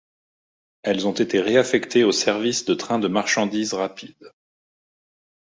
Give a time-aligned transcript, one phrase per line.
[0.81, 4.31] Elles ont été réaffectées au service de trains de marchandises rapides.